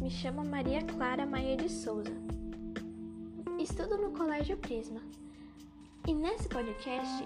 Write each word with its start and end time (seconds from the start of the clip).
me 0.00 0.10
chamo 0.10 0.44
Maria 0.44 0.82
Clara 0.82 1.24
Maia 1.24 1.56
de 1.56 1.68
Souza. 1.68 2.12
Estudo 3.58 3.96
no 3.98 4.10
Colégio 4.10 4.56
Prisma. 4.56 5.00
E 6.08 6.12
nesse 6.12 6.48
podcast 6.48 7.24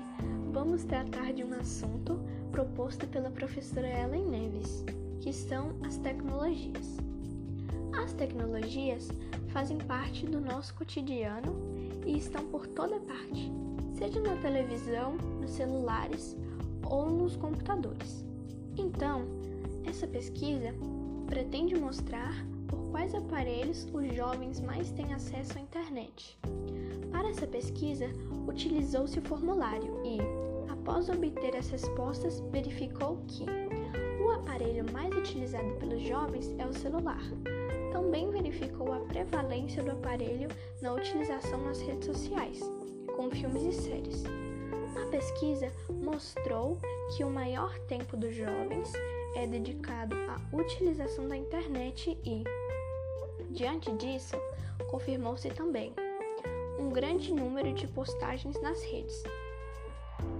vamos 0.52 0.84
tratar 0.84 1.32
de 1.32 1.42
um 1.42 1.54
assunto 1.54 2.20
proposto 2.52 3.06
pela 3.06 3.30
professora 3.30 3.88
Ellen 3.88 4.26
Neves, 4.26 4.84
que 5.20 5.32
são 5.32 5.72
as 5.86 5.96
tecnologias. 5.96 6.98
As 8.02 8.12
tecnologias 8.12 9.08
fazem 9.48 9.78
parte 9.78 10.26
do 10.26 10.38
nosso 10.38 10.74
cotidiano 10.74 11.54
e 12.06 12.18
estão 12.18 12.46
por 12.46 12.66
toda 12.66 13.00
parte, 13.00 13.50
seja 13.94 14.20
na 14.20 14.36
televisão, 14.36 15.16
nos 15.40 15.50
celulares 15.52 16.36
ou 16.88 17.08
nos 17.08 17.36
computadores. 17.36 18.24
Então, 18.76 19.24
essa 19.84 20.06
pesquisa 20.06 20.74
pretende 21.30 21.78
mostrar 21.78 22.34
por 22.66 22.90
quais 22.90 23.14
aparelhos 23.14 23.86
os 23.94 24.14
jovens 24.14 24.60
mais 24.60 24.90
têm 24.90 25.14
acesso 25.14 25.56
à 25.56 25.60
internet. 25.60 26.36
Para 27.12 27.30
essa 27.30 27.46
pesquisa, 27.46 28.06
utilizou-se 28.48 29.16
o 29.16 29.22
formulário 29.22 30.02
e, 30.04 30.18
após 30.70 31.08
obter 31.08 31.54
as 31.56 31.70
respostas, 31.70 32.40
verificou 32.50 33.22
que 33.28 33.44
o 34.20 34.30
aparelho 34.32 34.84
mais 34.92 35.14
utilizado 35.14 35.72
pelos 35.74 36.02
jovens 36.02 36.52
é 36.58 36.66
o 36.66 36.72
celular. 36.72 37.22
Também 37.92 38.28
verificou 38.30 38.92
a 38.92 38.98
prevalência 38.98 39.84
do 39.84 39.92
aparelho 39.92 40.48
na 40.82 40.92
utilização 40.94 41.62
nas 41.64 41.80
redes 41.80 42.06
sociais, 42.06 42.60
com 43.16 43.30
filmes 43.30 43.62
e 43.62 43.72
séries. 43.72 44.24
A 44.96 45.10
pesquisa 45.10 45.72
mostrou 45.88 46.78
que 47.16 47.24
o 47.24 47.30
maior 47.30 47.78
tempo 47.80 48.16
dos 48.16 48.34
jovens 48.34 48.92
é 49.34 49.46
dedicado 49.46 50.14
à 50.28 50.56
utilização 50.56 51.28
da 51.28 51.36
internet 51.36 52.18
e, 52.24 52.44
diante 53.50 53.92
disso, 53.92 54.36
confirmou-se 54.90 55.48
também 55.50 55.92
um 56.78 56.90
grande 56.90 57.32
número 57.32 57.72
de 57.72 57.86
postagens 57.86 58.60
nas 58.62 58.82
redes. 58.82 59.22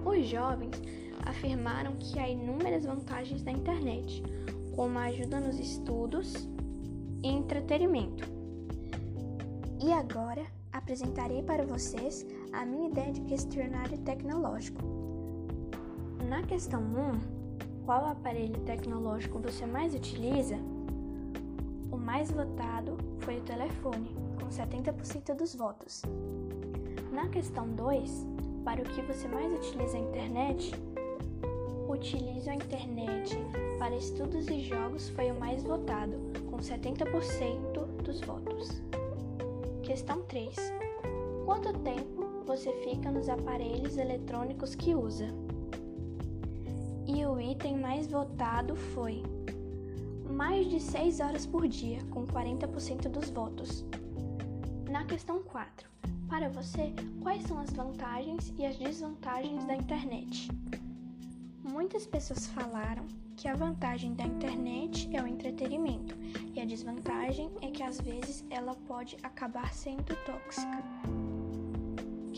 Os 0.05 0.27
jovens 0.27 0.81
afirmaram 1.27 1.97
que 1.97 2.19
há 2.19 2.29
inúmeras 2.29 2.85
vantagens 2.85 3.43
da 3.43 3.51
internet, 3.51 4.23
como 4.75 4.99
a 4.99 5.05
ajuda 5.05 5.41
nos 5.41 5.59
estudos 5.59 6.49
e 7.23 7.29
entretenimento. 7.29 8.29
E 9.83 9.93
agora 9.93 10.45
apresentarei 10.73 11.43
para 11.43 11.65
vocês 11.65 12.27
a 12.53 12.65
minha 12.65 12.89
ideia 12.89 13.13
de 13.13 13.21
questionário 13.23 13.99
tecnológico. 13.99 14.83
Na 16.29 16.43
questão 16.43 16.81
1, 16.81 17.85
qual 17.85 18.07
aparelho 18.07 18.59
tecnológico 18.61 19.39
você 19.39 19.67
mais 19.67 19.95
utiliza? 19.95 20.57
O 21.91 21.97
mais 21.97 22.31
votado 22.31 22.97
foi 23.21 23.39
o 23.39 23.43
telefone, 23.43 24.15
com 24.39 24.49
70% 24.49 25.35
dos 25.35 25.55
votos. 25.55 26.03
Na 27.13 27.29
questão 27.29 27.69
2, 27.69 28.27
para 28.65 28.81
o 28.81 28.85
que 28.85 29.03
você 29.03 29.27
mais 29.29 29.53
utiliza 29.53 29.97
a 29.97 30.01
internet? 30.01 30.73
Utilizo 31.89 32.51
a 32.51 32.55
internet 32.55 33.37
para 33.79 33.97
estudos 33.97 34.49
e 34.49 34.61
jogos 34.61 35.09
foi 35.11 35.31
o 35.31 35.39
mais 35.39 35.63
votado, 35.63 36.17
com 36.49 36.59
70% 36.59 38.03
dos 38.05 38.21
votos. 38.21 38.83
Questão 39.83 40.23
3. 40.23 40.55
Quanto 41.45 41.73
tempo 41.81 42.30
você 42.51 42.73
fica 42.85 43.11
nos 43.11 43.29
aparelhos 43.29 43.97
eletrônicos 43.97 44.75
que 44.75 44.95
usa? 44.95 45.29
e 47.13 47.27
o 47.27 47.41
item 47.41 47.77
mais 47.77 48.07
votado 48.07 48.77
foi 48.77 49.23
mais 50.29 50.69
de 50.71 50.79
6 50.79 51.19
horas 51.21 51.45
por 51.45 51.67
dia, 51.67 51.99
com 52.11 52.25
40% 52.25 53.09
dos 53.09 53.31
votos. 53.31 53.85
Na 54.89 55.05
questão 55.05 55.43
4, 55.43 55.91
para 56.29 56.49
você, 56.49 56.93
quais 57.21 57.43
são 57.43 57.59
as 57.59 57.71
vantagens 57.71 58.55
e 58.57 58.65
as 58.65 58.77
desvantagens 58.77 59.65
da 59.65 59.75
internet? 59.75 60.49
Muitas 61.65 62.07
pessoas 62.07 62.47
falaram 62.47 63.07
que 63.37 63.49
a 63.49 63.55
vantagem 63.55 64.15
da 64.15 64.25
internet 64.25 65.09
é 65.13 65.21
o 65.21 65.27
entretenimento 65.27 66.17
e 66.55 66.61
a 66.61 66.65
desvantagem 66.65 67.51
é 67.61 67.71
que 67.71 67.83
às 67.83 68.01
vezes 68.01 68.45
ela 68.51 68.75
pode 68.87 69.17
acabar 69.23 69.73
sendo 69.73 70.15
tóxica. 70.25 71.20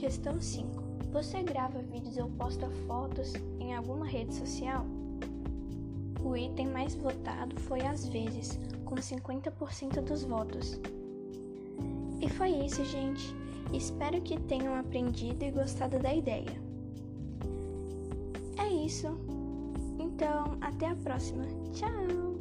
Questão 0.02 0.40
5. 0.40 0.82
Você 1.12 1.44
grava 1.44 1.80
vídeos 1.80 2.16
ou 2.16 2.28
posta 2.30 2.68
fotos 2.88 3.34
em 3.60 3.72
alguma 3.72 4.04
rede 4.04 4.34
social? 4.34 4.84
O 6.24 6.36
item 6.36 6.66
mais 6.66 6.96
votado 6.96 7.54
foi 7.60 7.82
às 7.82 8.08
vezes, 8.08 8.58
com 8.84 8.96
50% 8.96 10.02
dos 10.02 10.24
votos. 10.24 10.80
E 12.20 12.28
foi 12.28 12.50
isso, 12.50 12.84
gente. 12.84 13.32
Espero 13.72 14.20
que 14.20 14.40
tenham 14.40 14.74
aprendido 14.74 15.44
e 15.44 15.52
gostado 15.52 16.00
da 16.00 16.12
ideia. 16.12 16.60
É 18.58 18.68
isso. 18.84 19.06
Então, 20.00 20.56
até 20.60 20.88
a 20.88 20.96
próxima. 20.96 21.44
Tchau! 21.74 22.31